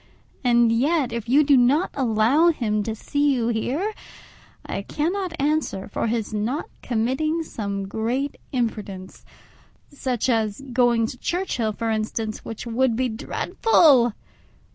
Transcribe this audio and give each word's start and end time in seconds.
And 0.43 0.71
yet, 0.71 1.13
if 1.13 1.29
you 1.29 1.43
do 1.43 1.55
not 1.55 1.91
allow 1.93 2.47
him 2.49 2.81
to 2.81 2.95
see 2.95 3.35
you 3.35 3.49
here, 3.49 3.93
I 4.65 4.81
cannot 4.81 5.39
answer 5.39 5.87
for 5.87 6.07
his 6.07 6.33
not 6.33 6.65
committing 6.81 7.43
some 7.43 7.87
great 7.87 8.37
imprudence—such 8.51 10.27
as 10.27 10.59
going 10.73 11.05
to 11.05 11.19
Churchhill, 11.19 11.73
for 11.73 11.91
instance, 11.91 12.43
which 12.43 12.65
would 12.65 12.95
be 12.95 13.09
dreadful! 13.09 14.13